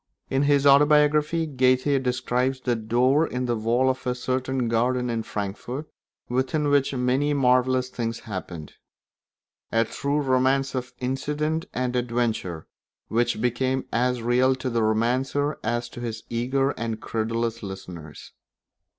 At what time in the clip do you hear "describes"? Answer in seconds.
2.01-2.59